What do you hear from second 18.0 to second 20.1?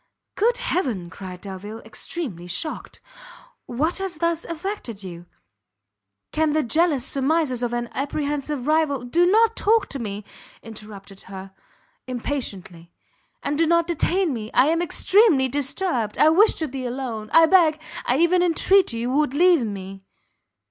I even entreat you would leave me."